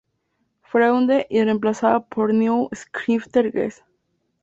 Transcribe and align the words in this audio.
Freunde" 0.63 1.27
y 1.29 1.43
reemplazada 1.43 2.03
por 2.07 2.33
"Neue 2.33 2.67
Schriften 2.73 3.51
Ges. 3.51 3.83